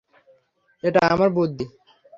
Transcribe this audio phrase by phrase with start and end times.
[0.83, 1.65] এটা আমার বুদ্ধি।